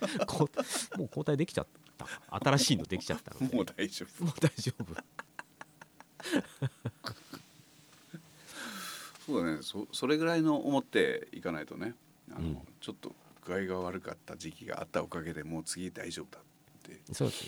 [0.96, 1.66] もう交代できちゃっ
[1.98, 2.40] た。
[2.40, 3.54] 新しいのできちゃったので。
[3.54, 4.24] もう大丈夫。
[4.24, 4.96] もう大丈夫。
[9.26, 9.58] そうだね。
[9.62, 11.94] そそれぐらいの思っていかないとね。
[12.30, 12.58] あの、うん。
[12.80, 13.14] ちょっと
[13.46, 16.42] 具合が悪かった時期があったおかげでもう次大丈夫だっ
[16.82, 17.00] て。
[17.12, 17.44] そうです、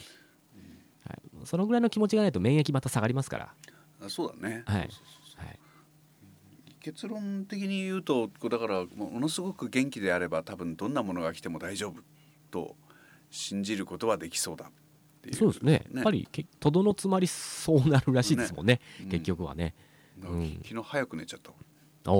[1.07, 3.55] はい、そのぐらいの気持ちがないと免疫また下がりますから、
[4.05, 4.89] あそうだね、はい。
[6.81, 12.01] 結論的に言うとだからもものすごく元気であれば多分どんなものが来ても大丈夫
[12.51, 12.77] と
[13.31, 14.71] 信じることはできそうだっ
[15.21, 15.35] ていう。
[15.35, 15.85] そうですね。
[15.93, 18.81] やっぱりけとどのつまりそうなるらしいですもんね。
[19.03, 19.09] うん。
[19.11, 19.75] 結局はね、
[20.23, 20.61] うん。
[20.65, 21.51] 昨日早く寝ちゃった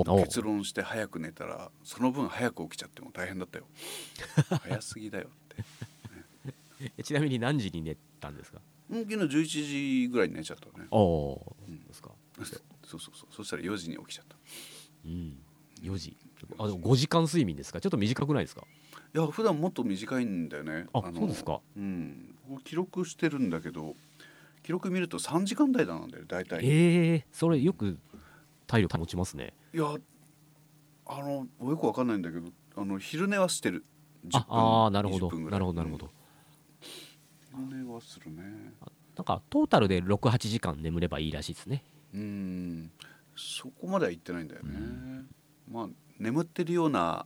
[0.03, 3.65] 結論して早く寝たらその分早く起きちゃっても大変だったよ。
[4.63, 5.57] 早すぎだよっ
[6.79, 6.93] て。
[6.97, 8.61] えちなみに何時に寝たんですか？
[8.89, 10.87] うん昨日11時ぐらいに寝ちゃったね。
[10.91, 11.79] おおうん。
[11.85, 12.11] ですか。
[12.85, 13.33] そうそうそう。
[13.33, 14.35] そしたら4時に起きちゃった。
[15.05, 15.37] うん。
[15.81, 16.17] 4時。
[16.57, 17.81] あでも5時間睡眠ですか？
[17.81, 18.65] ちょっと短くないですか？
[19.13, 20.87] いや普段もっと短いんだよね。
[20.93, 21.61] あのそうですか。
[21.75, 22.35] うん。
[22.63, 23.95] 記録してるんだけど
[24.63, 26.59] 記録見ると3時間台なんだよ大体。
[26.63, 27.25] ええ。
[27.31, 27.97] それよく
[28.67, 29.85] 体力保ちますねいや
[31.05, 33.83] あのよくわかんないんだけどあの昼寝はしてる。
[34.33, 35.27] ああーなるほど。
[35.27, 36.11] 20分ぐらないるほどなるほど、うん
[37.69, 38.43] 昼寝はするね。
[39.15, 41.83] なんかトータルで68時間眠ればいいらしいですね。
[42.13, 42.91] うん。
[43.35, 45.25] そこまでは言ってないんだよね、
[45.71, 45.87] まあ
[46.19, 47.25] 眠ってるような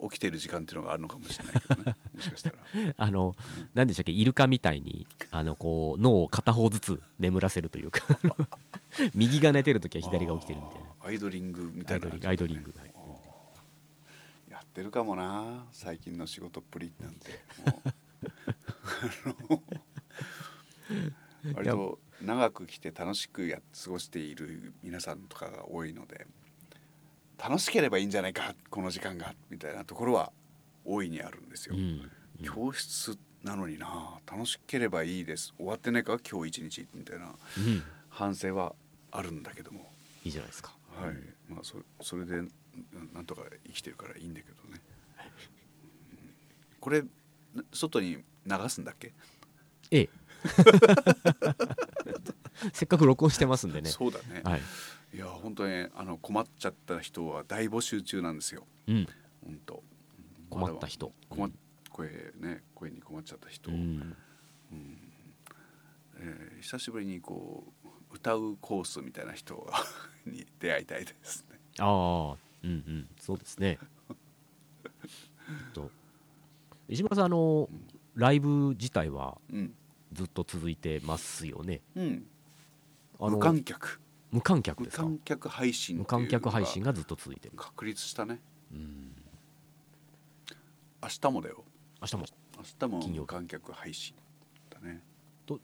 [0.00, 1.96] 起きてる時間っていうのがあるのかもしれないけどね。
[2.14, 2.56] もしかしたら。
[2.96, 3.34] あの
[3.74, 4.12] 何でしたっけ？
[4.12, 8.02] イルカみたいにあのこう脳を片方ずつ眠らせるというか。
[9.14, 12.06] 右が寝てる時は左が起きてるみたいなアイドリングみたいな。
[12.06, 12.92] アイドリングアイドリング、はい。
[14.50, 17.40] やってるかもな最近の仕事っぷりなんて。
[21.54, 26.26] 割と長く来て楽しくや過ごしている皆さんとかが多いので
[27.36, 30.32] 楽しければいいんじゃないかこの時間がみたいなところは
[30.84, 32.08] 大いにあるんですよ、うん。
[32.44, 35.52] 教室なのにな楽しければいいです。
[35.56, 38.76] 終わってないか今日一日みたいなうん、反省は
[39.10, 39.92] あるんだけども。
[40.24, 41.16] いいじゃないですかはい、
[41.48, 42.48] まあそそれでな
[43.14, 44.74] なんとか生きてるからいいんだけどね。
[44.74, 44.82] うん
[46.80, 47.02] これ
[47.54, 49.12] な外に流すんだっけ？
[49.90, 50.08] ええ
[52.72, 54.42] せっかく録音してますんでねそうだね。
[54.44, 54.60] はい、
[55.14, 58.66] いや本当にあの困っちゃった人は大募集中なんですよ。
[58.88, 59.06] うん、
[59.44, 59.82] 本当。
[60.50, 61.50] 困った人困っ
[61.88, 64.14] 声ね声に困っちゃった人、うん
[66.16, 67.81] えー久しぶりにこう
[68.12, 69.66] 歌うコースみたいな人
[70.26, 71.58] に出会いたいですね。
[71.78, 73.78] ああうんうんそうですね。
[75.74, 75.90] と
[76.88, 77.68] 石村さんあの
[78.14, 79.74] ライブ自体はうん。
[80.12, 81.80] ずっと続いてますよね。
[81.94, 82.26] うん。
[83.18, 83.98] あの無観客。
[84.30, 85.02] 無観客無ですか？
[85.04, 87.56] 観客配信無観客配信がずっと続いてる。
[87.56, 88.40] 確立したね。
[88.72, 89.16] うん。
[91.02, 91.64] 明日もだよ。
[92.02, 92.26] 明日も。
[92.58, 94.14] 明日も無観客配信
[94.68, 95.02] だね。
[95.02, 95.11] と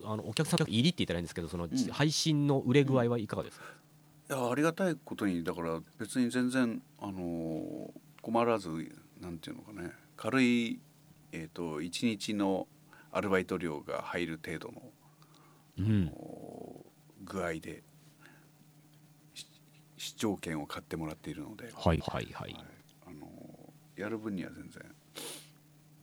[0.05, 1.71] あのお客さん入りって言ったらいいんですけどその、ん。
[1.91, 3.65] 配信の売れ具合はいかがですか、
[4.31, 8.69] いやありがたいことにだから別に全然あのー困らず
[9.21, 9.91] なんていうのかね。
[10.17, 10.81] 軽い
[11.33, 12.67] えっ、と一日の
[13.13, 14.83] アルバイト料が入る程度の
[15.79, 16.09] うん。
[16.09, 16.85] お
[17.25, 17.83] 具合で
[19.35, 19.47] し
[19.97, 22.53] 視聴券を買ってもらっているので、はいはいはい。
[22.53, 22.65] はい。
[23.07, 24.83] あのーやる分には全然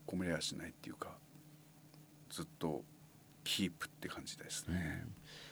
[0.05, 1.17] 困りはしないっていうか
[2.29, 2.83] ずっと
[3.45, 5.05] キープって感じですね。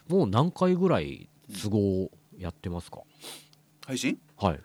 [0.10, 1.30] もう何回ぐらい
[1.62, 3.04] 都合やってますか、
[3.86, 4.20] 配信？
[4.36, 4.60] はい。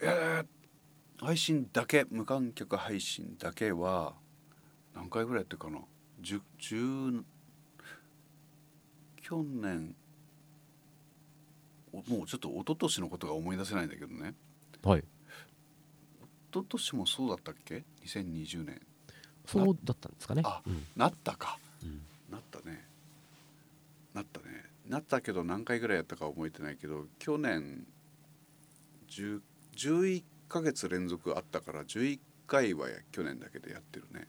[0.00, 0.46] えー
[1.20, 4.14] 配信だけ無観客配信だけは
[4.94, 5.78] 何回ぐらいやってるかな
[6.20, 7.22] ？10 10
[9.22, 9.94] 去年
[11.92, 14.34] おもうちょっと一昨年のことが思い出せないんだけどね。
[14.82, 15.00] はい。
[15.00, 15.04] 一
[16.52, 18.80] 昨年もそうだったっけ？2020年。
[19.46, 20.42] そうだったんですかね。
[20.44, 20.84] あうん。
[20.94, 21.56] なったか。
[21.58, 21.73] うん
[22.30, 22.84] なったね。
[24.12, 24.46] なったね。
[24.88, 27.86] なったけど何回ぐらいやったか覚えてないけど去年
[29.08, 29.40] 10
[29.76, 34.28] 11ヶ月連続あったから11回は去年だけでやってるね。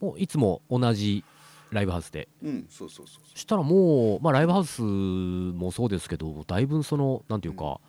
[0.00, 1.24] もういつも同じ
[1.70, 2.28] ライブハウスで？
[2.42, 7.80] うんそうそうそうそしたらもう、まあ、ライブハウスもそうですけどだいぶそのなんていうか、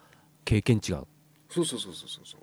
[0.46, 1.06] 経験値が
[1.50, 2.26] そうそうそうそうそう。
[2.26, 2.42] そう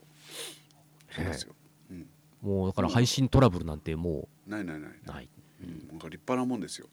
[1.13, 1.55] そうですよ、
[1.91, 2.07] うん、
[2.43, 5.29] もうだから配信トラブルなんてもないないない、うない、
[5.63, 6.89] うん、なんか立派なもんですよ。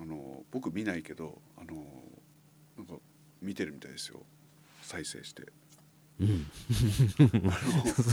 [0.00, 1.84] あの僕見ないけどあの
[2.76, 2.94] なんか
[3.40, 4.20] 見てるみたいですよ。
[4.82, 5.44] 再生して。
[6.20, 6.46] うん、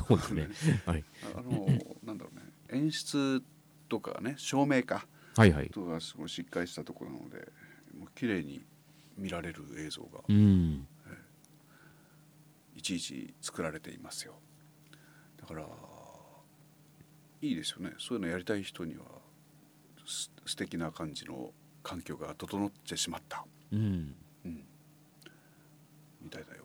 [0.08, 0.50] そうですね。
[0.86, 1.04] はい、
[1.36, 1.68] ああの
[2.04, 2.42] なんだろうね。
[2.70, 3.44] 演出
[3.90, 5.08] とかね照明か。
[5.36, 5.70] はいはい。
[5.70, 7.52] とかすごいしっかりしたところなので
[7.98, 8.64] もう綺麗に
[9.18, 10.88] 見られる映像がうん。
[12.76, 14.34] いちいち作られていますよ。
[15.38, 15.68] だから
[17.42, 17.94] いいですよね。
[18.00, 19.21] そういうのやりたい人には
[20.12, 21.52] す素敵な感じの
[21.84, 24.16] 環境が整ってしまった、うん。
[24.46, 24.64] うん、
[26.22, 26.64] みたいだよ。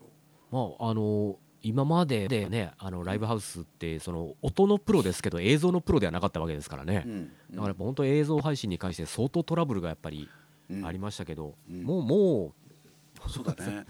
[0.51, 7.25] まああの今まででねあのライブハウスってその音のプロですけど映像のプロではなかったわけですからね、うん。
[7.25, 10.29] だからやっぱ本当映像配信に関して相当トラブルがやっぱり
[10.69, 10.85] うん。
[10.85, 11.83] ありましたけど、うん。
[11.83, 12.53] もうも
[13.27, 13.85] そうだね。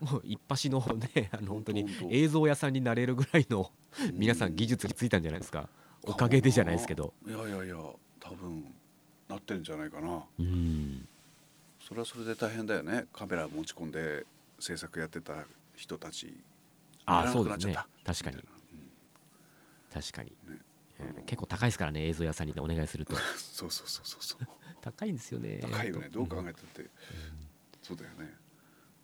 [0.00, 0.80] う もう一発の
[1.14, 3.70] ねあの本当に映像屋さんになれるぐらいの
[4.12, 5.68] 皆さん技術がついたんじゃないですか、
[6.02, 7.14] おかげでじゃないですけど。
[7.26, 7.76] いやいやいや
[8.20, 8.73] 多分
[9.34, 10.22] なってるんじゃないかな。
[10.38, 11.08] うん。
[11.80, 13.06] それはそれで大変だよね。
[13.12, 14.24] カメラ持ち込んで
[14.58, 15.34] 制作やってた
[15.76, 16.34] 人たち。
[17.06, 17.76] あそうですね。
[18.04, 18.36] 確かに。
[18.36, 18.52] みたい
[19.94, 20.00] な。
[20.00, 20.58] 確かに、ね。
[21.00, 23.14] えー結構高いですからね映像屋さんにお願いすると。
[23.36, 24.46] そうそうそうそうそう。
[24.80, 25.58] 高いんですよね。
[25.60, 26.08] 高いよね。
[26.10, 26.90] どう考ええたって、
[27.82, 28.34] そうだよね。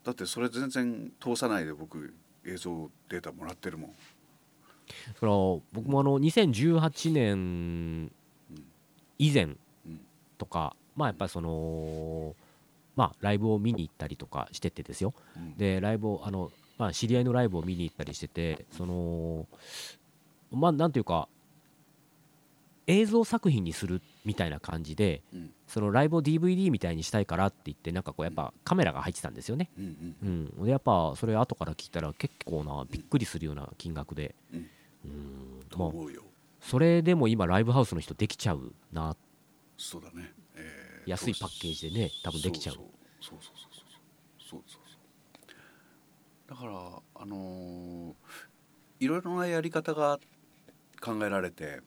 [0.03, 2.13] だってそれ全然通さないで僕
[2.45, 3.91] 映像データもらってるもん。
[3.91, 3.95] だ
[5.19, 5.31] から
[5.71, 8.11] 僕もあの2018年
[9.19, 9.59] 以前うん
[10.41, 12.35] とか、まあやっぱりその
[12.95, 15.13] まあライブを見に行ったりとかしててですよ。
[15.37, 15.55] うん。
[15.55, 19.45] でライブをあの、まあ、知り合いのライブを見に行ったりしててその
[20.51, 21.27] まあなんていうか
[22.87, 25.51] 映像作品にするみたいな感じでうん。
[25.67, 29.69] そのライブを DVD みたいにしたいからって言ってなんかこうやっぱカメラが入ってたんですよね。
[29.77, 30.65] うんうんうん。
[30.65, 34.33] でやっぱそれ後から聞いたら結構なびっくりするような金額で。
[34.51, 34.69] うん。
[35.05, 35.65] うん。
[35.69, 35.91] とまあ
[36.59, 39.15] それでも今ライブハウスの人できちゃうな
[39.81, 42.83] そうだね、えー、安いパッケージでね多分できちゃうそう
[43.19, 43.83] そうそうそう
[44.37, 44.97] そうそうそ
[46.47, 46.49] う。
[46.49, 48.13] だからあのー、
[48.99, 50.19] いろいろなやり方が
[51.01, 51.79] 考えられて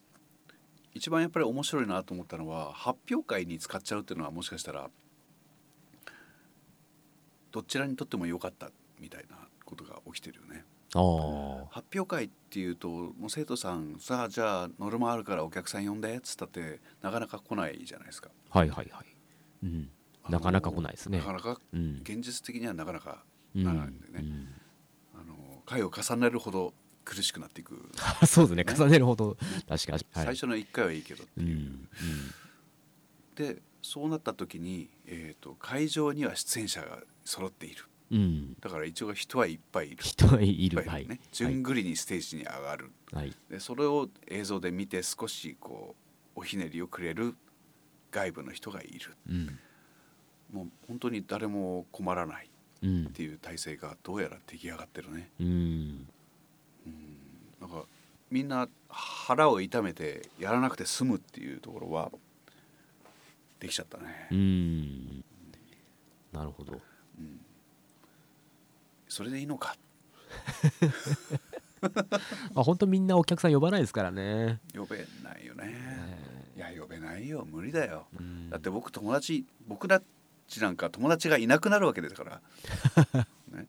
[0.93, 4.91] 一番やっぱり面白いなと思ったのは発表会に使っちゃうっていうのはもしかしたら
[7.53, 10.65] どちらにとっても良かったみたいなことが起きてるよね。
[11.71, 18.31] 発表会っていうともう生徒さんさあじゃあノルマあるからお客さん呼んでっつったってなかなか来ないじゃないですか。
[18.51, 19.07] はいはいはい、
[19.65, 19.91] うん、
[20.29, 21.19] なかなか来ないですね。
[21.19, 22.01] なかなかうん。
[22.03, 23.25] 現実的にはなかなか
[23.57, 23.65] うん。
[23.65, 24.25] ならないんでね、
[25.15, 25.35] あの
[25.67, 27.79] 回を重ねるほど苦しくなっていく、う
[28.25, 28.77] んそうですね。
[28.77, 29.37] 重ねるほど。
[29.69, 31.43] 確かに、はい、最初の1回はいいけどってう。
[31.43, 31.89] んういう、ん。
[33.35, 38.57] でそうなった時に、えー、と会場には出演者が揃っているうん。
[38.61, 39.97] だから一応人はいっぱいいる。
[40.01, 40.79] 人はいる。
[40.79, 43.35] はいぱいいるね、順繰りにステージに上がる、はい。
[43.51, 45.97] でそれを映像で見て少しこ
[46.37, 47.35] うおひねりをくれる
[48.13, 49.17] 外部の人がいる。
[49.29, 49.59] うん。
[50.53, 52.49] もう本当に誰も困らない
[52.83, 55.31] うんっていう体制がどうやら出来上がってるね。
[55.41, 56.07] うん。
[57.61, 57.85] なんか
[58.31, 62.13] みんな腹を痛めてやらなくて済むっていうところは
[63.59, 65.25] できちゃったね、うん。
[66.33, 66.81] なるほど
[69.15, 69.77] それでいいのか？
[72.57, 74.59] あ本当みんなお客さん呼ばないですからね。
[74.75, 76.19] 呼べないよね、
[76.57, 77.47] いや呼べないよ。
[77.49, 78.51] 無理だよ、うん。
[78.51, 80.03] だって僕友達僕た
[80.49, 82.43] ちなんか友達がいなくなるわけですから、
[83.57, 83.67] ね、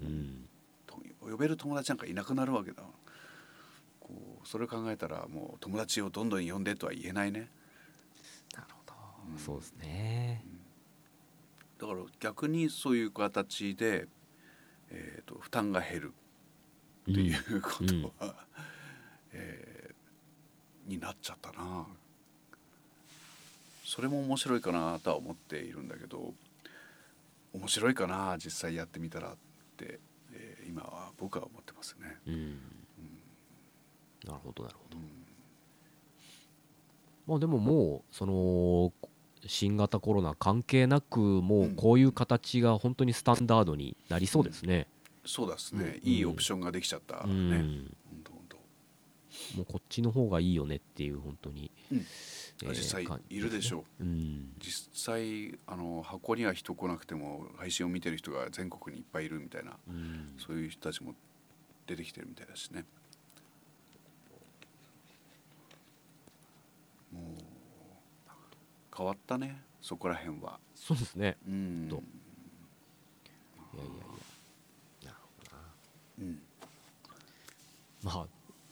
[0.00, 0.48] うん。
[0.86, 2.84] と呼べる友達なんかいなくなるわけだ。
[3.98, 7.50] こうそれを考えたらもう友達をどんどん呼んでとは言えないね。
[8.54, 8.94] なるほど、
[9.38, 10.44] そうですね。
[11.80, 14.06] だから逆にそういう形で、
[14.90, 16.12] えー、と負担が減る
[17.10, 18.34] っていうことは、
[19.32, 19.90] えー
[20.88, 21.86] になっちゃったな。
[23.84, 26.32] それも面白いかなとは思っているんだけど
[27.52, 29.36] 面白いかな実際やってみたらっ
[29.76, 30.00] て、
[30.32, 32.16] えー今は僕は思ってますね。
[32.26, 32.50] うん、
[34.24, 34.98] なるほどなるほど。
[34.98, 35.20] うん
[37.26, 38.92] まあでももうその
[39.46, 41.74] 新型コロナ関係なくもううん。
[41.76, 44.86] こういう形が本当にスタンダードになりそうですね、
[45.24, 46.08] そうですね、うん。
[46.08, 47.30] いいオプションができちゃったね。
[47.30, 47.96] うん。
[49.56, 51.98] もうこっちの方がいいよねっていう本当に、うん。
[51.98, 52.04] えー
[52.68, 54.04] 実際いるでしょう。
[54.04, 54.52] うん。
[54.58, 60.34] 実際あの箱には人来なくても配信を見てる人が全国にいっぱいいるみたいなうん。
[60.36, 61.14] そういう人たちも
[61.86, 62.84] 出てきてるみたいだしね
[67.12, 67.24] もう
[69.00, 70.60] 変わったねそこら辺は。
[70.74, 71.38] そうですね。
[71.48, 71.86] うん。
[71.88, 72.02] と。
[73.74, 73.96] いやいやい
[75.06, 75.10] や。
[75.10, 75.62] なるほどな。
[76.18, 76.42] うん
[78.02, 78.26] まあ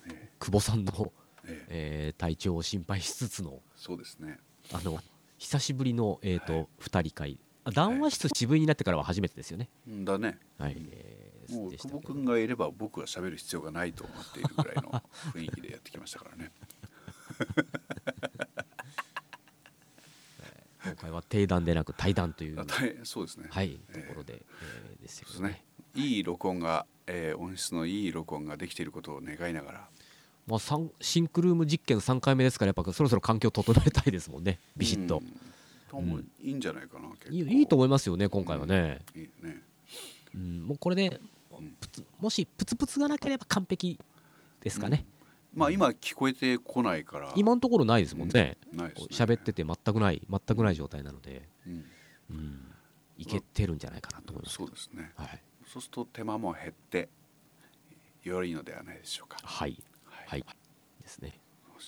[0.07, 1.13] え久保さんの、
[1.47, 1.67] ええ。
[1.71, 4.39] えー体調を心配しつつのそうですね。
[4.71, 4.99] あの
[5.39, 6.67] 久しぶりの、えーとはい。
[6.83, 7.39] 2人会。
[7.65, 9.71] あ談話室渋いになってからは初めてですよね。
[9.87, 10.39] うんだね。
[10.59, 16.53] はい、えーもう久保君がいれば僕は喋る必要がないと思っているぐらいの雰囲気でやってきましたからね。
[17.39, 18.28] 今
[21.09, 22.59] 回は定談でなく対談という
[23.05, 23.47] そうですね。
[23.51, 25.65] はい、えーところで、えーですよね。
[25.95, 29.89] いい録音が、えー音質のいい録音ができていることを願いながら。
[30.47, 30.59] まあ、
[31.01, 34.61] シンクルーム実験3回目ですからやっぱそろそろ環境整えたいですもんね。
[34.79, 35.23] ビシッと、
[35.93, 36.27] うん。
[36.43, 39.63] いいんじゃないかな、いいと思いますよね今回はね、いいね。
[40.35, 41.21] うんもうこれで
[42.21, 43.99] もしプツプツがなければ完璧
[44.63, 45.05] ですかね、
[45.55, 47.33] まあ今聞こえてこないから。
[47.37, 48.59] 今のところないですもんね。
[48.73, 49.07] ないですね。
[49.11, 51.85] 喋、ってて全くない全くない状態なので、うん。
[52.31, 52.61] うん、
[53.17, 55.13] いけてるんじゃないかなと思いますそうですね。
[55.17, 57.09] はい、そうすると手間も減って
[58.23, 59.39] 良いのではないでしょうか。
[59.43, 59.83] はい。
[60.05, 60.45] ははい。
[61.03, 61.41] ですね。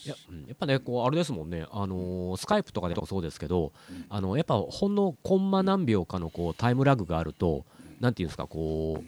[0.04, 1.66] いや,、うん、やっぱねこうあれですもんね。
[1.70, 4.06] あのースカイプとかでもそうですけど、うん。
[4.08, 7.66] あのやっぱほんのコンマ何秒かのこうタイムラグがあると、
[8.00, 9.04] なんていうんですかこう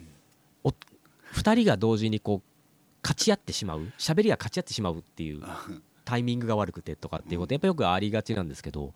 [0.63, 0.69] お
[1.33, 2.52] 2人が同時にこう
[3.03, 5.43] 勝ち合ってしまう喋りが勝ち合ってしまうっていう
[6.05, 8.93] タイミングが悪くてとかっていうことやっぱよくありがちなんですけど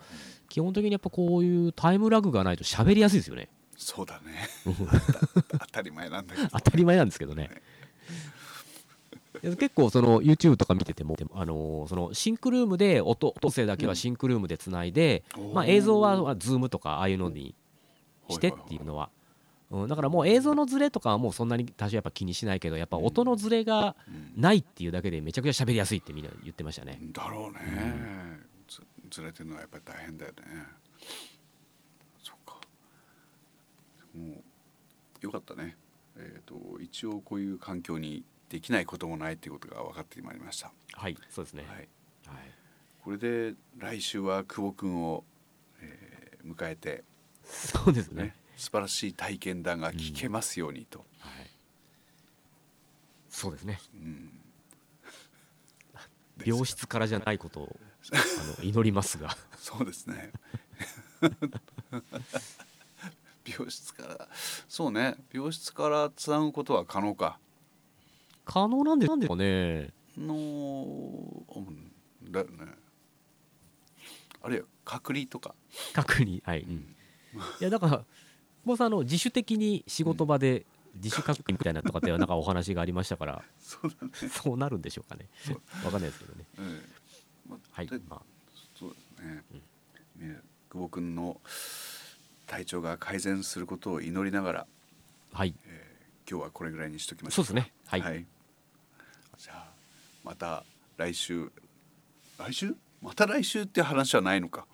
[0.49, 3.49] 基本的にやっぱこういうタイムラグがないと喋りやすいですよね。
[3.77, 4.49] そうだね。
[5.51, 6.47] 当たり前なんだけど。
[6.51, 7.61] 当たり前なんですけどね。
[9.43, 17.53] 結構その YouTube とか見てても、あのーそのシンクルームで音音声だけはシンクルームでつないで、まあ、映像はまあ Zoom とかああいうのに
[18.29, 19.11] してっていうのは、
[19.69, 24.41] うん、だからもう映像のズレとかはもうそんなに多少やっぱ気にしないけどやっぱ音のズレがうん。
[24.41, 26.99] ないっていうだけでめちゃくちゃ喋りやすいってみんな言ってましたね。
[27.11, 27.59] だろうね、
[28.67, 30.37] ずずれてるのはやっぱり大変だよね。
[32.23, 32.55] そっか。
[34.15, 34.43] もう
[35.21, 35.75] よかったね。
[36.17, 41.87] えっ、と一応こういう環境にできないこともないっていうことが分かってまいりました、はいそうですね、はい、はい。
[43.03, 45.23] これで来週は久保君を、
[45.81, 47.03] えー迎えて。
[47.43, 48.23] そうですね。
[48.23, 51.49] ね素晴らしい体験談が聞けますようにと、はい、
[53.29, 53.79] そうですね。
[53.93, 54.31] うん。
[56.43, 57.79] 病室からじゃないことを
[58.11, 58.17] あ
[58.59, 59.35] の祈りますが。
[59.57, 60.31] そうですね。
[63.47, 64.27] 病室から。
[64.67, 65.15] そうね。
[65.31, 67.39] 病室からつなぐことは可能か。
[68.45, 69.91] 可能なんですかね。
[70.17, 72.31] のうん。
[72.31, 72.65] だよね。
[74.41, 75.53] あるいは隔離とか。
[75.93, 76.83] 確認はい、うん、い
[77.59, 78.05] やだから
[78.67, 80.65] もうさんあの自主的に仕事場で
[80.95, 85.29] 自主確認みたいなとかってなんかお話がありましたから そうだね、そうなるんでしょうかね。
[85.85, 86.45] わかんないですけどね。
[86.57, 86.81] うん。
[87.47, 88.21] まはいでまあ。
[88.77, 89.43] そうですね、
[90.17, 91.39] ね久保君の
[92.45, 94.67] 体調が改善することを祈りながら
[95.31, 95.55] はい。
[96.29, 97.73] 今日はこれぐらいにしときましょそうですね。
[97.85, 98.25] はい、
[99.37, 99.71] じゃあ
[100.25, 100.65] また
[100.97, 101.49] 来週
[102.37, 102.75] 来週？
[103.01, 104.67] また来週って話はないのか。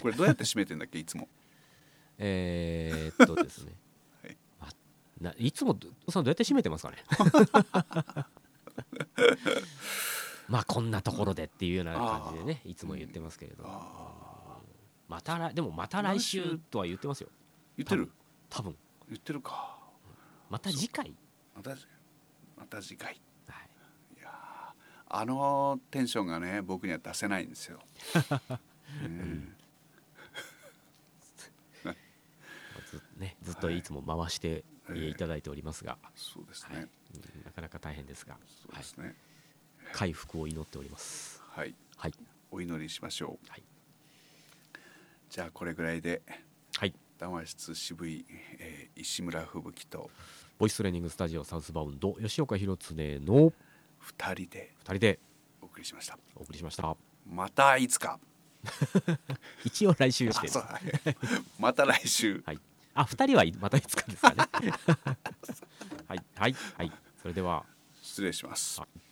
[0.00, 0.98] これどうやって締めてんだっけ？
[0.98, 1.28] いつも。
[2.18, 2.83] えー、
[3.22, 3.72] っとですね、
[4.22, 4.36] はい。
[4.60, 4.68] ま
[5.20, 5.78] ないつも
[6.10, 6.96] さんどうやって締めてますかね？
[10.48, 14.58] まあこんなところでっていうような感じでねいつも言ってますけれど、あ
[15.08, 17.28] また来でもまた来週とは言ってますよ。
[17.76, 18.10] 言ってる？
[18.50, 18.76] 多分。
[19.08, 19.78] 言ってるか。
[20.50, 21.14] また次回、
[21.56, 21.76] また
[22.56, 23.20] また次回。
[23.48, 23.68] はい、
[24.18, 24.32] いやー
[25.08, 27.80] あのテンションがね僕には出せないんですよ、
[29.04, 29.56] うん
[31.82, 31.94] まあ
[33.44, 35.10] ず,、っといつも回してはい。
[35.10, 36.88] いただいておりますが、そうですね、
[37.44, 39.14] なかなか大変ですが、はいそうで、すね。
[39.92, 41.42] 回復を祈っております。
[41.48, 42.12] はい、はい。
[42.50, 43.62] お祈りしましょう、はい。
[45.30, 46.22] じゃあこれぐらいで
[46.76, 46.94] はい。
[47.18, 48.26] 談話室渋い、
[48.58, 50.10] えー石村吹雪と
[50.58, 53.52] ボイストレーニングスタジオサウスバウンド吉岡弘恒の
[53.98, 55.18] 二人で2人で
[55.60, 56.18] お送りしました。
[56.36, 56.96] お送りしました。
[57.26, 58.20] またいつか。
[59.64, 60.48] 一応来週して
[61.58, 62.42] また来週。
[62.46, 62.58] はい
[62.94, 64.36] あ2人はまたいつかですかね。
[66.08, 66.92] はいはいはい。
[67.20, 67.64] それでは。
[68.02, 68.80] 失礼します。
[68.80, 69.03] はい